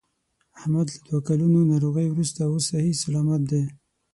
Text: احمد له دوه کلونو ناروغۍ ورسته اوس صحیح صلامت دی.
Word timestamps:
احمد 0.59 0.87
له 0.93 0.99
دوه 1.09 1.19
کلونو 1.27 1.59
ناروغۍ 1.71 2.07
ورسته 2.11 2.41
اوس 2.45 2.63
صحیح 2.71 2.95
صلامت 3.03 3.41
دی. 3.51 3.63